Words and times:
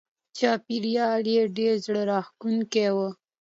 چاپېریال 0.37 1.23
یې 1.33 1.41
ډېر 1.57 1.73
زړه 1.85 2.01
راښکونکی 2.09 2.87
و. 2.95 2.97